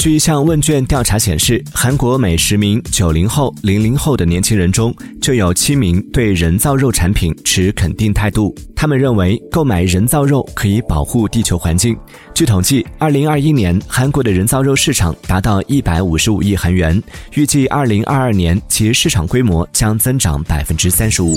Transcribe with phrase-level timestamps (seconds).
[0.00, 8.54] 据一项问卷调查显示韩国每十名九零后零零后的年轻人中就有七名对人造肉产品持肯定态度。
[8.74, 11.94] 他们认为购买人造肉可以保护地球环境。
[12.32, 16.98] 据统计二零二一年韩国的人造肉市场达到一百五十五亿韩元
[17.34, 21.36] 预计二零二二年其市场规模将增长百分之三十五。